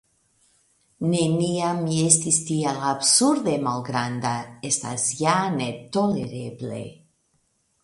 [1.09, 4.33] Neniam mi estis tiel absurde malgranda,
[4.73, 6.83] estas ja ne tolereble.